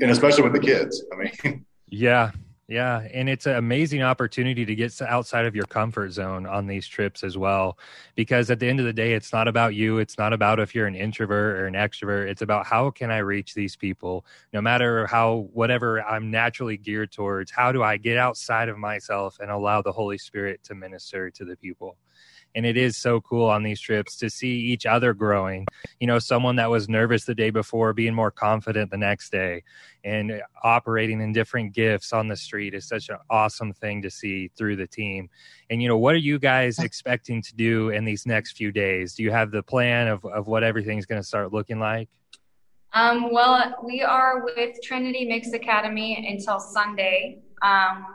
and 0.00 0.10
especially 0.10 0.44
with 0.44 0.52
the 0.52 0.60
kids. 0.60 1.04
I 1.12 1.16
mean, 1.16 1.64
yeah, 1.88 2.30
yeah, 2.68 3.06
and 3.12 3.28
it's 3.28 3.46
an 3.46 3.54
amazing 3.54 4.02
opportunity 4.02 4.64
to 4.64 4.74
get 4.74 5.00
outside 5.00 5.46
of 5.46 5.54
your 5.54 5.66
comfort 5.66 6.10
zone 6.10 6.46
on 6.46 6.66
these 6.66 6.88
trips 6.88 7.22
as 7.22 7.38
well. 7.38 7.78
Because 8.16 8.50
at 8.50 8.58
the 8.58 8.68
end 8.68 8.80
of 8.80 8.86
the 8.86 8.92
day, 8.92 9.12
it's 9.12 9.32
not 9.32 9.46
about 9.46 9.76
you. 9.76 9.98
It's 9.98 10.18
not 10.18 10.32
about 10.32 10.58
if 10.58 10.74
you're 10.74 10.88
an 10.88 10.96
introvert 10.96 11.60
or 11.60 11.66
an 11.66 11.74
extrovert. 11.74 12.28
It's 12.28 12.42
about 12.42 12.66
how 12.66 12.90
can 12.90 13.12
I 13.12 13.18
reach 13.18 13.54
these 13.54 13.76
people, 13.76 14.26
no 14.52 14.60
matter 14.60 15.06
how, 15.06 15.48
whatever 15.52 16.02
I'm 16.02 16.30
naturally 16.32 16.76
geared 16.76 17.12
towards, 17.12 17.52
how 17.52 17.70
do 17.70 17.84
I 17.84 17.98
get 17.98 18.16
outside 18.16 18.68
of 18.68 18.78
myself 18.78 19.38
and 19.38 19.48
allow 19.48 19.80
the 19.80 19.92
Holy 19.92 20.18
Spirit 20.18 20.64
to 20.64 20.74
minister 20.74 21.30
to 21.30 21.44
the 21.44 21.56
people? 21.56 21.96
And 22.54 22.64
it 22.64 22.76
is 22.76 22.96
so 22.96 23.20
cool 23.20 23.48
on 23.48 23.62
these 23.62 23.80
trips 23.80 24.16
to 24.16 24.30
see 24.30 24.48
each 24.48 24.86
other 24.86 25.12
growing. 25.12 25.66
You 26.00 26.06
know 26.06 26.18
someone 26.18 26.56
that 26.56 26.70
was 26.70 26.88
nervous 26.88 27.24
the 27.24 27.34
day 27.34 27.50
before 27.50 27.92
being 27.92 28.14
more 28.14 28.30
confident 28.30 28.90
the 28.90 28.96
next 28.96 29.30
day 29.30 29.62
and 30.06 30.40
operating 30.62 31.20
in 31.20 31.32
different 31.32 31.74
gifts 31.74 32.12
on 32.12 32.28
the 32.28 32.36
street 32.36 32.74
is 32.74 32.86
such 32.86 33.08
an 33.08 33.16
awesome 33.28 33.72
thing 33.72 34.00
to 34.02 34.08
see 34.08 34.48
through 34.56 34.76
the 34.76 34.86
team. 34.86 35.28
And 35.68 35.82
you 35.82 35.88
know 35.88 35.98
what 35.98 36.14
are 36.14 36.18
you 36.18 36.38
guys 36.38 36.78
expecting 36.78 37.42
to 37.42 37.54
do 37.54 37.90
in 37.90 38.04
these 38.04 38.24
next 38.24 38.56
few 38.56 38.70
days? 38.70 39.14
Do 39.14 39.24
you 39.24 39.32
have 39.32 39.50
the 39.50 39.62
plan 39.62 40.06
of, 40.06 40.24
of 40.24 40.46
what 40.46 40.62
everything's 40.62 41.06
going 41.06 41.20
to 41.20 41.26
start 41.26 41.52
looking 41.52 41.80
like? 41.80 42.08
Um, 42.94 43.32
well 43.32 43.74
we 43.84 44.02
are 44.02 44.44
with 44.44 44.76
trinity 44.82 45.24
mixed 45.26 45.54
academy 45.54 46.26
until 46.26 46.60
sunday. 46.60 47.40
Um, 47.62 48.06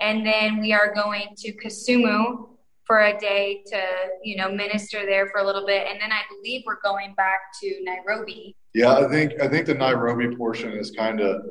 and 0.00 0.24
then 0.24 0.60
we 0.60 0.72
are 0.72 0.94
going 0.94 1.34
to 1.38 1.52
kisumu 1.52 2.48
for 2.88 3.02
a 3.02 3.18
day 3.18 3.62
to 3.66 3.80
you 4.24 4.34
know 4.36 4.50
minister 4.50 5.06
there 5.06 5.28
for 5.28 5.40
a 5.40 5.46
little 5.46 5.64
bit. 5.64 5.86
And 5.86 6.00
then 6.00 6.10
i 6.10 6.22
believe 6.34 6.62
we're 6.66 6.80
going 6.82 7.14
back 7.14 7.40
to 7.62 7.84
nairobi. 7.84 8.56
Yeah 8.74 8.96
i 8.96 9.08
think 9.08 9.40
i 9.40 9.46
think 9.46 9.66
the 9.66 9.74
nairobi 9.74 10.34
portion 10.34 10.72
is 10.72 10.90
kind 10.90 11.20
of 11.20 11.42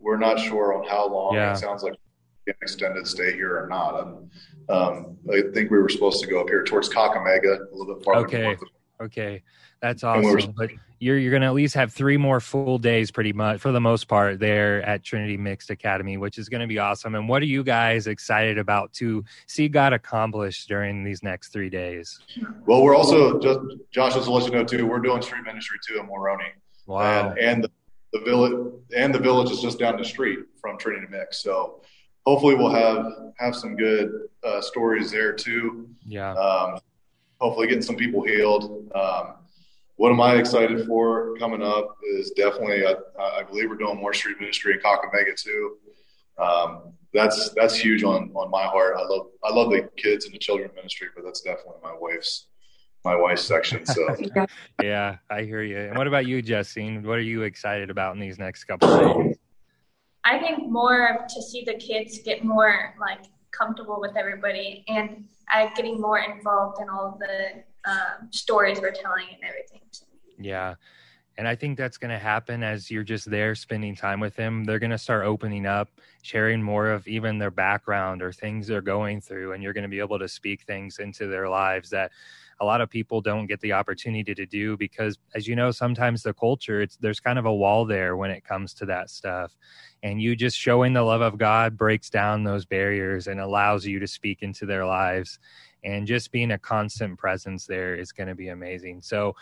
we're 0.00 0.16
not 0.16 0.40
sure 0.40 0.76
on 0.76 0.88
how 0.88 1.08
long. 1.08 1.34
Yeah. 1.34 1.52
it 1.52 1.58
sounds 1.58 1.82
like 1.84 1.94
an 2.46 2.54
extended 2.62 3.06
stay 3.06 3.32
here 3.32 3.62
or 3.62 3.68
not. 3.68 4.00
Um, 4.00 4.30
um, 4.70 5.16
i 5.32 5.42
think 5.54 5.70
we 5.70 5.78
were 5.78 5.88
supposed 5.88 6.20
to 6.22 6.26
go 6.26 6.40
up 6.40 6.48
here 6.48 6.64
towards 6.64 6.88
kakamega 6.88 7.58
a 7.72 7.76
little 7.76 7.94
bit 7.94 8.04
farther 8.04 8.26
okay 8.26 8.56
okay 9.00 9.42
that's 9.80 10.02
awesome. 10.02 10.52
But 10.56 10.70
you're 10.98 11.18
you're 11.18 11.30
going 11.30 11.42
to 11.42 11.46
at 11.46 11.54
least 11.54 11.74
have 11.74 11.92
three 11.92 12.16
more 12.16 12.40
full 12.40 12.78
days, 12.78 13.10
pretty 13.10 13.32
much 13.32 13.60
for 13.60 13.70
the 13.70 13.80
most 13.80 14.08
part, 14.08 14.40
there 14.40 14.82
at 14.82 15.04
Trinity 15.04 15.36
Mixed 15.36 15.70
Academy, 15.70 16.16
which 16.16 16.38
is 16.38 16.48
going 16.48 16.60
to 16.60 16.66
be 16.66 16.78
awesome. 16.78 17.14
And 17.14 17.28
what 17.28 17.42
are 17.42 17.46
you 17.46 17.62
guys 17.62 18.06
excited 18.06 18.58
about 18.58 18.92
to 18.94 19.24
see 19.46 19.68
God 19.68 19.92
accomplish 19.92 20.66
during 20.66 21.04
these 21.04 21.22
next 21.22 21.48
three 21.52 21.70
days? 21.70 22.18
Well, 22.66 22.82
we're 22.82 22.96
also 22.96 23.38
just 23.38 23.60
Josh, 23.90 24.14
just 24.14 24.26
to 24.26 24.32
let 24.32 24.44
you 24.46 24.52
know 24.52 24.64
too, 24.64 24.86
we're 24.86 24.98
doing 24.98 25.22
street 25.22 25.44
ministry 25.44 25.78
too 25.86 26.00
in 26.00 26.06
Moroni. 26.06 26.44
Wow. 26.86 27.30
And, 27.30 27.38
and 27.38 27.64
the, 27.64 27.70
the 28.12 28.20
village 28.20 28.72
and 28.96 29.14
the 29.14 29.18
village 29.18 29.50
is 29.50 29.60
just 29.60 29.78
down 29.78 29.96
the 29.96 30.04
street 30.04 30.40
from 30.60 30.78
Trinity 30.78 31.06
Mix. 31.08 31.42
So 31.42 31.82
hopefully 32.26 32.56
we'll 32.56 32.72
have 32.72 33.06
have 33.38 33.54
some 33.54 33.76
good 33.76 34.10
uh, 34.42 34.60
stories 34.60 35.12
there 35.12 35.32
too. 35.32 35.88
Yeah. 36.04 36.32
Um, 36.32 36.80
hopefully 37.40 37.66
getting 37.66 37.82
some 37.82 37.96
people 37.96 38.22
healed. 38.22 38.90
Um, 38.94 39.34
what 39.96 40.12
am 40.12 40.20
I 40.20 40.34
excited 40.34 40.86
for 40.86 41.36
coming 41.38 41.62
up 41.62 41.96
is 42.14 42.30
definitely, 42.30 42.86
I, 42.86 42.94
I 43.20 43.42
believe 43.42 43.68
we're 43.68 43.76
doing 43.76 43.96
more 43.98 44.14
street 44.14 44.38
ministry 44.38 44.74
in 44.74 44.80
Kakamega 44.80 45.34
too. 45.36 45.76
Um, 46.38 46.92
that's 47.12 47.50
that's 47.56 47.74
huge 47.74 48.04
on 48.04 48.30
on 48.34 48.50
my 48.50 48.64
heart. 48.64 48.94
I 48.96 49.02
love 49.02 49.26
I 49.42 49.52
love 49.52 49.70
the 49.70 49.88
kids 49.96 50.24
and 50.24 50.34
the 50.34 50.38
children 50.38 50.70
ministry, 50.76 51.08
but 51.14 51.24
that's 51.24 51.40
definitely 51.40 51.80
my 51.82 51.94
wife's 51.98 52.46
my 53.04 53.16
wife's 53.16 53.42
section. 53.42 53.84
So 53.86 54.14
yeah, 54.82 55.16
I 55.30 55.42
hear 55.42 55.62
you. 55.62 55.78
And 55.78 55.96
what 55.96 56.06
about 56.06 56.26
you, 56.26 56.42
Justine? 56.42 57.02
What 57.02 57.18
are 57.18 57.22
you 57.22 57.42
excited 57.42 57.90
about 57.90 58.14
in 58.14 58.20
these 58.20 58.38
next 58.38 58.64
couple 58.64 58.88
of 58.88 59.16
days? 59.16 59.36
I 60.24 60.38
think 60.38 60.70
more 60.70 61.26
to 61.28 61.42
see 61.42 61.64
the 61.64 61.74
kids 61.74 62.20
get 62.22 62.44
more 62.44 62.94
like 63.00 63.24
comfortable 63.50 64.00
with 64.00 64.16
everybody 64.16 64.84
and 64.88 65.24
uh, 65.52 65.68
getting 65.74 66.00
more 66.00 66.18
involved 66.18 66.80
in 66.80 66.88
all 66.88 67.18
the 67.18 67.62
um, 67.90 68.28
stories 68.30 68.80
we're 68.80 68.90
telling 68.90 69.26
and 69.32 69.44
everything. 69.44 69.80
Yeah. 70.38 70.74
And 71.38 71.46
I 71.46 71.54
think 71.54 71.78
that's 71.78 71.98
going 71.98 72.10
to 72.10 72.18
happen 72.18 72.64
as 72.64 72.90
you're 72.90 73.04
just 73.04 73.30
there 73.30 73.54
spending 73.54 73.94
time 73.94 74.18
with 74.18 74.34
them. 74.34 74.64
They're 74.64 74.80
going 74.80 74.90
to 74.90 74.98
start 74.98 75.24
opening 75.24 75.66
up, 75.66 75.88
sharing 76.22 76.60
more 76.60 76.90
of 76.90 77.06
even 77.06 77.38
their 77.38 77.52
background 77.52 78.22
or 78.22 78.32
things 78.32 78.66
they're 78.66 78.82
going 78.82 79.20
through. 79.20 79.52
And 79.52 79.62
you're 79.62 79.72
going 79.72 79.82
to 79.82 79.88
be 79.88 80.00
able 80.00 80.18
to 80.18 80.28
speak 80.28 80.62
things 80.62 80.98
into 80.98 81.28
their 81.28 81.48
lives 81.48 81.90
that 81.90 82.10
a 82.60 82.64
lot 82.64 82.80
of 82.80 82.90
people 82.90 83.20
don't 83.20 83.46
get 83.46 83.60
the 83.60 83.72
opportunity 83.72 84.34
to 84.34 84.46
do 84.46 84.76
because 84.76 85.16
as 85.34 85.46
you 85.46 85.54
know 85.54 85.70
sometimes 85.70 86.22
the 86.22 86.34
culture 86.34 86.80
it's 86.80 86.96
there's 86.96 87.20
kind 87.20 87.38
of 87.38 87.46
a 87.46 87.54
wall 87.54 87.84
there 87.84 88.16
when 88.16 88.30
it 88.30 88.44
comes 88.44 88.74
to 88.74 88.86
that 88.86 89.10
stuff 89.10 89.56
and 90.02 90.20
you 90.20 90.34
just 90.34 90.58
showing 90.58 90.92
the 90.92 91.02
love 91.02 91.20
of 91.20 91.38
god 91.38 91.76
breaks 91.76 92.10
down 92.10 92.42
those 92.42 92.64
barriers 92.64 93.26
and 93.26 93.40
allows 93.40 93.86
you 93.86 94.00
to 94.00 94.06
speak 94.06 94.42
into 94.42 94.66
their 94.66 94.84
lives 94.84 95.38
and 95.84 96.06
just 96.06 96.32
being 96.32 96.50
a 96.50 96.58
constant 96.58 97.16
presence 97.18 97.66
there 97.66 97.94
is 97.94 98.12
going 98.12 98.28
to 98.28 98.34
be 98.34 98.48
amazing 98.48 99.00
so 99.00 99.34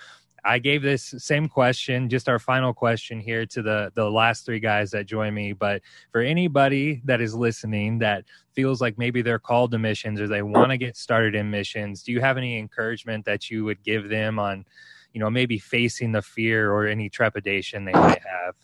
I 0.46 0.60
gave 0.60 0.82
this 0.82 1.14
same 1.18 1.48
question, 1.48 2.08
just 2.08 2.28
our 2.28 2.38
final 2.38 2.72
question 2.72 3.18
here 3.18 3.44
to 3.46 3.62
the 3.62 3.90
the 3.94 4.08
last 4.08 4.46
three 4.46 4.60
guys 4.60 4.92
that 4.92 5.06
join 5.06 5.34
me. 5.34 5.52
But 5.52 5.82
for 6.12 6.20
anybody 6.20 7.02
that 7.04 7.20
is 7.20 7.34
listening 7.34 7.98
that 7.98 8.24
feels 8.54 8.80
like 8.80 8.96
maybe 8.96 9.22
they're 9.22 9.40
called 9.40 9.72
to 9.72 9.78
missions 9.78 10.20
or 10.20 10.28
they 10.28 10.42
want 10.42 10.70
to 10.70 10.76
get 10.76 10.96
started 10.96 11.34
in 11.34 11.50
missions, 11.50 12.02
do 12.02 12.12
you 12.12 12.20
have 12.20 12.36
any 12.36 12.58
encouragement 12.58 13.24
that 13.24 13.50
you 13.50 13.64
would 13.64 13.82
give 13.82 14.08
them 14.08 14.38
on, 14.38 14.64
you 15.12 15.20
know, 15.20 15.28
maybe 15.28 15.58
facing 15.58 16.12
the 16.12 16.22
fear 16.22 16.72
or 16.72 16.86
any 16.86 17.08
trepidation 17.08 17.84
they 17.84 17.92
might 17.92 18.22
have? 18.24 18.54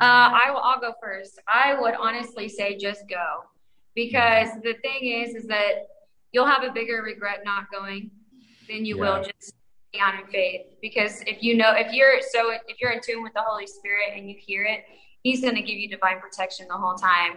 Uh, 0.00 0.30
I 0.34 0.50
will. 0.50 0.60
I'll 0.60 0.80
go 0.80 0.92
first. 1.00 1.38
I 1.46 1.80
would 1.80 1.94
honestly 1.94 2.48
say 2.48 2.76
just 2.76 3.08
go, 3.08 3.44
because 3.94 4.48
the 4.62 4.74
thing 4.82 5.06
is, 5.06 5.34
is 5.34 5.46
that 5.46 5.86
you'll 6.32 6.46
have 6.46 6.64
a 6.64 6.72
bigger 6.72 7.00
regret 7.02 7.42
not 7.44 7.70
going 7.70 8.10
than 8.68 8.84
you 8.84 8.96
yeah. 8.96 9.18
will 9.18 9.24
just 9.24 9.54
on 10.00 10.18
in 10.18 10.26
faith. 10.26 10.62
Because 10.80 11.22
if 11.22 11.42
you 11.42 11.56
know 11.56 11.72
if 11.74 11.92
you're 11.92 12.20
so 12.20 12.50
if 12.50 12.80
you're 12.80 12.90
in 12.90 13.00
tune 13.02 13.22
with 13.22 13.32
the 13.34 13.42
holy 13.42 13.66
spirit 13.66 14.10
and 14.14 14.28
you 14.28 14.36
hear 14.38 14.64
it 14.64 14.84
he's 15.22 15.40
going 15.40 15.56
to 15.56 15.62
give 15.62 15.76
you 15.76 15.88
divine 15.88 16.20
protection 16.20 16.66
the 16.68 16.76
whole 16.76 16.94
time. 16.94 17.32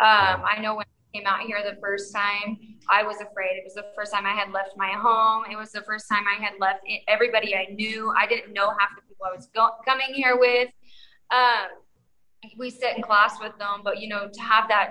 Um, 0.00 0.44
i 0.46 0.58
know 0.60 0.74
when 0.74 0.86
i 0.86 1.18
came 1.18 1.26
out 1.26 1.40
here 1.40 1.58
the 1.62 1.78
first 1.80 2.14
time 2.14 2.58
i 2.88 3.02
was 3.02 3.16
afraid. 3.16 3.56
It 3.56 3.64
was 3.64 3.74
the 3.74 3.86
first 3.96 4.12
time 4.12 4.26
i 4.26 4.32
had 4.32 4.52
left 4.52 4.70
my 4.76 4.92
home. 4.92 5.44
It 5.50 5.56
was 5.56 5.72
the 5.72 5.82
first 5.82 6.06
time 6.08 6.24
i 6.26 6.42
had 6.42 6.54
left 6.60 6.80
everybody 7.08 7.54
i 7.54 7.66
knew. 7.72 8.12
I 8.16 8.26
didn't 8.26 8.52
know 8.52 8.70
half 8.78 8.90
the 8.96 9.02
people 9.08 9.26
i 9.26 9.34
was 9.34 9.48
go- 9.54 9.76
coming 9.84 10.14
here 10.14 10.38
with. 10.38 10.68
Um, 11.30 11.68
we 12.58 12.70
sit 12.70 12.96
in 12.96 13.02
class 13.02 13.38
with 13.40 13.56
them 13.58 13.80
but 13.84 14.00
you 14.00 14.08
know 14.08 14.28
to 14.32 14.40
have 14.40 14.68
that 14.68 14.90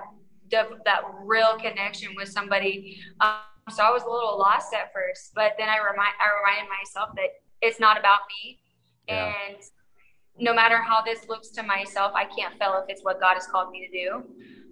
that 0.50 1.01
real 1.24 1.58
connection 1.58 2.10
with 2.16 2.28
somebody 2.28 2.98
um, 3.22 3.50
so 3.72 3.84
I 3.84 3.92
was 3.92 4.04
a 4.04 4.10
little 4.10 4.38
lost 4.38 4.74
at 4.74 4.94
first, 4.94 5.32
but 5.36 5.54
then 5.58 5.70
I 5.70 5.78
remind 5.78 6.13
I 6.20 6.30
reminded 6.40 6.70
myself 6.70 7.10
that 7.16 7.30
it's 7.62 7.80
not 7.80 8.00
about 8.00 8.20
me, 8.30 8.60
yeah. 9.08 9.34
and 9.48 9.58
no 10.40 10.54
matter 10.54 10.78
how 10.78 11.01
this 11.01 11.28
looks 11.28 11.50
to 11.50 11.63
myself, 11.63 12.13
I 12.16 12.25
can't 12.25 12.58
fail 12.58 12.82
if 12.84 12.90
it's 12.90 13.04
what 13.04 13.20
God 13.20 13.36
has 13.36 13.48
called 13.48 13.72
me 13.72 13.88
to 13.88 13.92
do. 13.92 14.24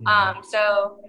Mm-hmm. 0.04 0.08
Um, 0.08 0.44
so 0.44 1.00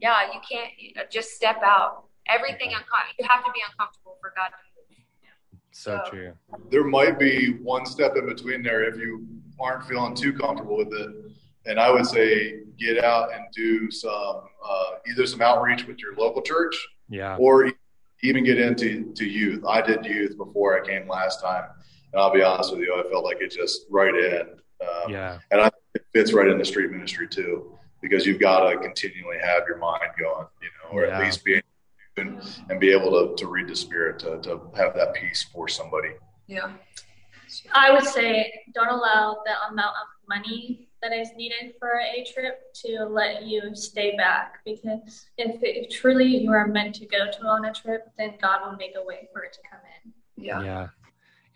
yeah, 0.00 0.32
you 0.32 0.40
can't 0.48 1.10
just 1.10 1.30
step 1.30 1.60
out. 1.62 2.04
Everything 2.28 2.70
uncom- 2.70 3.12
you 3.18 3.26
have 3.28 3.44
to 3.44 3.50
be 3.52 3.60
uncomfortable 3.70 4.16
for 4.20 4.32
God 4.36 4.48
to 4.48 4.54
move. 4.54 4.68
So, 5.70 6.00
so 6.04 6.10
true. 6.10 6.32
There 6.70 6.84
might 6.84 7.18
be 7.18 7.52
one 7.62 7.86
step 7.86 8.16
in 8.16 8.26
between 8.26 8.62
there 8.62 8.84
if 8.88 8.96
you 8.96 9.26
aren't 9.60 9.84
feeling 9.84 10.14
too 10.14 10.32
comfortable 10.32 10.76
with 10.76 10.92
it. 10.92 11.10
And 11.66 11.78
I 11.78 11.90
would 11.90 12.06
say 12.06 12.60
get 12.78 13.02
out 13.02 13.32
and 13.32 13.44
do 13.54 13.90
some 13.90 14.42
uh, 14.64 14.84
either 15.10 15.26
some 15.26 15.42
outreach 15.42 15.86
with 15.86 15.98
your 15.98 16.14
local 16.16 16.42
church 16.42 16.76
yeah. 17.08 17.36
Or 17.38 17.70
even 18.22 18.44
get 18.44 18.58
into 18.58 19.12
to 19.14 19.24
youth. 19.24 19.64
I 19.66 19.80
did 19.80 20.04
youth 20.04 20.36
before 20.36 20.80
I 20.80 20.86
came 20.86 21.08
last 21.08 21.40
time, 21.40 21.64
and 22.12 22.20
I'll 22.20 22.32
be 22.32 22.42
honest 22.42 22.72
with 22.72 22.80
you, 22.80 22.94
I 22.94 23.08
felt 23.10 23.24
like 23.24 23.40
it 23.40 23.50
just 23.50 23.86
right 23.90 24.14
in. 24.14 24.42
Um, 24.80 25.10
yeah. 25.10 25.38
And 25.50 25.60
I 25.60 25.70
it 25.94 26.04
fits 26.12 26.32
right 26.32 26.48
in 26.48 26.58
the 26.58 26.64
street 26.64 26.90
ministry 26.90 27.28
too, 27.28 27.78
because 28.02 28.26
you've 28.26 28.40
got 28.40 28.68
to 28.70 28.78
continually 28.78 29.38
have 29.42 29.62
your 29.66 29.78
mind 29.78 30.10
going, 30.18 30.46
you 30.62 30.68
know, 30.82 30.90
or 30.92 31.06
yeah. 31.06 31.18
at 31.18 31.24
least 31.24 31.44
be 31.44 31.60
and, 32.16 32.42
and 32.68 32.80
be 32.80 32.90
able 32.90 33.10
to, 33.10 33.36
to 33.36 33.48
read 33.48 33.68
the 33.68 33.76
spirit 33.76 34.18
to, 34.18 34.40
to 34.40 34.60
have 34.76 34.94
that 34.94 35.14
peace 35.14 35.46
for 35.52 35.68
somebody. 35.68 36.10
Yeah. 36.46 36.72
I 37.72 37.92
would 37.92 38.04
say 38.04 38.52
don't 38.74 38.88
allow 38.88 39.42
the 39.46 39.72
amount 39.72 39.94
of 40.02 40.28
money 40.28 40.87
that 41.02 41.12
is 41.12 41.28
needed 41.36 41.74
for 41.78 42.00
a 42.00 42.24
trip 42.32 42.72
to 42.74 43.04
let 43.04 43.44
you 43.44 43.74
stay 43.74 44.16
back. 44.16 44.60
Because 44.64 45.26
if, 45.36 45.60
if 45.62 45.90
truly 45.90 46.26
you 46.26 46.50
are 46.50 46.66
meant 46.66 46.94
to 46.96 47.06
go 47.06 47.30
to 47.30 47.46
on 47.46 47.64
a 47.64 47.72
trip 47.72 48.10
then 48.18 48.34
god 48.40 48.60
will 48.64 48.76
make 48.76 48.94
a 48.96 49.04
way 49.04 49.28
for 49.32 49.42
it 49.42 49.52
to 49.52 49.60
come 49.70 49.80
in. 50.04 50.12
Yeah. 50.36 50.62
Yeah 50.62 50.88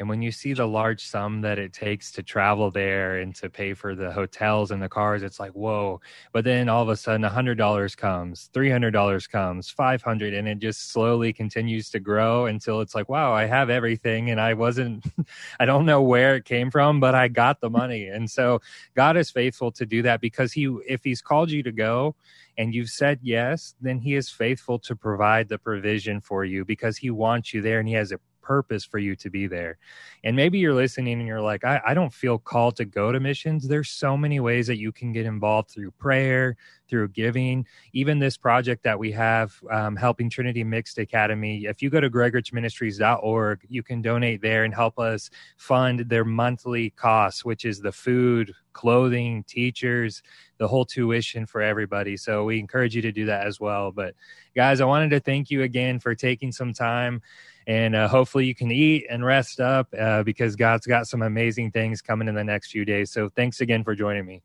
and 0.03 0.09
when 0.09 0.21
you 0.21 0.33
see 0.33 0.53
the 0.53 0.67
large 0.67 1.07
sum 1.07 1.43
that 1.43 1.61
it 1.61 1.73
takes 1.73 2.11
to 2.11 2.25
travel 2.25 2.73
there 2.73 3.19
and 3.19 3.33
to 3.37 3.49
pay 3.49 3.73
for 3.73 3.95
the 3.95 4.11
hotels 4.11 4.73
and 4.73 4.83
the 4.83 4.89
cars, 4.89 5.23
it's 5.23 5.39
like, 5.39 5.53
whoa. 5.53 6.01
But 6.33 6.43
then 6.43 6.69
all 6.69 6.83
of 6.83 6.89
a 6.89 6.97
sudden, 6.97 7.23
$100 7.23 7.97
comes, 7.97 8.51
$300 8.53 9.31
comes, 9.31 9.71
500 9.71 10.35
and 10.35 10.49
it 10.49 10.59
just 10.59 10.91
slowly 10.91 11.33
continues 11.33 11.89
to 11.91 12.01
grow 12.01 12.47
until 12.47 12.81
it's 12.81 12.97
like, 12.97 13.09
wow, 13.09 13.33
I 13.33 13.45
have 13.45 13.71
everything. 13.71 14.31
And 14.31 14.41
I 14.41 14.55
wasn't, 14.55 15.05
I 15.61 15.67
don't 15.67 15.87
know 15.87 16.03
where 16.03 16.35
it 16.35 16.47
came 16.47 16.73
from, 16.73 16.99
but 16.99 17.15
I 17.15 17.29
got 17.29 17.61
the 17.61 17.71
money. 17.71 18.09
And 18.09 18.29
so 18.29 18.61
God 18.97 19.17
is 19.17 19.31
faithful 19.31 19.71
to 19.71 19.87
do 19.87 20.03
that 20.03 20.21
because 20.21 20.53
he, 20.53 20.65
if 20.85 21.05
he's 21.05 21.23
called 21.23 21.49
you 21.49 21.63
to 21.63 21.71
go, 21.71 22.17
and 22.59 22.75
you've 22.75 22.91
said 22.91 23.19
yes, 23.23 23.75
then 23.81 23.99
he 23.99 24.15
is 24.15 24.29
faithful 24.29 24.79
to 24.81 24.95
provide 24.95 25.49
the 25.49 25.59
provision 25.59 26.21
for 26.21 26.45
you 26.45 26.65
because 26.65 26.99
he 26.99 27.11
wants 27.11 27.55
you 27.55 27.63
there 27.63 27.79
and 27.79 27.89
he 27.89 27.95
has 27.95 28.13
a 28.13 28.21
purpose 28.43 28.85
for 28.85 28.99
you 28.99 29.17
to 29.17 29.31
be 29.31 29.47
there. 29.47 29.79
And 30.25 30.37
maybe 30.37 30.59
you're 30.59 30.75
listening 30.75 31.19
and 31.19 31.27
you're 31.27 31.41
like, 31.41 31.65
I, 31.65 31.81
I 31.87 31.95
don't 31.95 32.13
feel 32.13 32.39
called 32.39 32.77
to 32.77 32.85
go 32.85 33.13
to 33.13 33.21
missions. 33.21 33.67
There's 33.67 33.91
so 33.91 34.17
many 34.17 34.41
ways 34.41 34.67
that 34.67 34.79
you 34.79 34.93
can 34.93 35.13
get 35.13 35.27
involved 35.27 35.71
through 35.71 35.93
prayer, 35.93 36.57
through 36.89 37.09
giving. 37.09 37.67
Even 37.93 38.19
this 38.19 38.37
project 38.37 38.83
that 38.85 38.99
we 38.99 39.11
have, 39.13 39.55
um, 39.71 39.97
helping 39.97 40.29
Trinity 40.29 40.63
Mixed 40.63 40.99
Academy, 40.99 41.65
if 41.65 41.81
you 41.81 41.89
go 41.89 42.01
to 42.01 42.11
gregrichministries.org, 42.11 43.67
you 43.69 43.83
can 43.83 44.03
donate 44.03 44.43
there 44.43 44.65
and 44.65 44.75
help 44.75 44.99
us 44.99 45.31
fund 45.57 46.01
their 46.01 46.25
monthly 46.25 46.91
costs, 46.91 47.45
which 47.45 47.65
is 47.65 47.81
the 47.81 47.93
food, 47.93 48.53
clothing, 48.73 49.45
teachers, 49.45 50.23
the 50.59 50.69
whole 50.69 50.85
tuition 50.85 51.47
for 51.47 51.63
everybody. 51.63 52.17
So 52.17 52.45
we 52.45 52.59
encourage 52.59 52.95
you 52.95 53.03
to 53.03 53.13
do 53.13 53.27
that 53.27 53.47
as 53.47 53.59
well. 53.59 53.91
But 53.91 54.15
guys, 54.55 54.81
I 54.81 54.85
wanted 54.85 55.11
to 55.11 55.21
thank 55.21 55.51
you 55.51 55.63
again 55.63 55.99
for 55.99 56.15
taking 56.15 56.53
some 56.53 56.73
time 56.73 57.23
and 57.66 57.95
uh, 57.95 58.09
hopefully 58.09 58.47
you 58.47 58.54
can 58.54 58.71
eat 58.71 59.07
and 59.11 59.25
rest 59.25 59.61
up 59.61 59.88
uh, 59.99 60.23
because 60.23 60.57
God's 60.57 60.87
got 60.87 61.07
some 61.07 61.23
amazing 61.23 61.71
things 61.71 62.02
coming 62.02 62.28
in 62.28 62.35
the 62.35 62.45
next 62.45 62.71
few 62.71 62.85
days. 62.85 63.12
So 63.12 63.28
thanks 63.28 63.61
again 63.61 63.85
for 63.85 63.95
joining 63.95 64.26
me. 64.26 64.42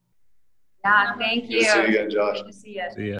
Yeah, 0.83 1.15
thank 1.17 1.49
you. 1.49 1.59
Good 1.59 1.65
to 1.65 1.71
see 1.71 1.79
you 1.79 1.87
again, 1.87 2.09
Josh. 2.09 2.37
Good 2.37 2.47
to 2.47 2.53
see 2.53 2.75
you. 2.75 2.83
See 2.95 3.05
you. 3.07 3.15